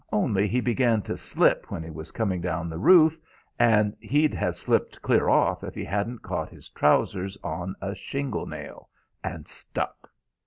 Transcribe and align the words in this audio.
Only 0.11 0.47
he 0.47 0.61
began 0.61 1.03
to 1.03 1.15
slip 1.15 1.69
when 1.69 1.83
he 1.83 1.91
was 1.91 2.09
coming 2.09 2.41
down 2.41 2.71
the 2.71 2.79
roof, 2.79 3.19
and 3.59 3.95
he'd 3.99 4.33
have 4.33 4.55
slipped 4.55 4.99
clear 5.03 5.29
off 5.29 5.63
if 5.63 5.75
he 5.75 5.85
hadn't 5.85 6.23
caught 6.23 6.49
his 6.49 6.71
trousers 6.71 7.37
on 7.43 7.75
a 7.81 7.93
shingle 7.93 8.47
nail, 8.47 8.89
and 9.23 9.47
stuck. 9.47 10.09